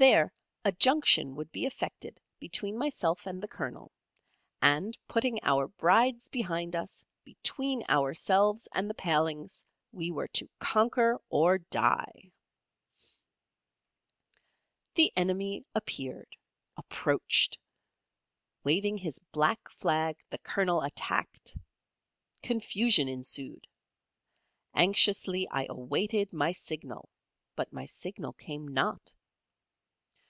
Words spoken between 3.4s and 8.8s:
the Colonel; and putting our Brides behind us, between ourselves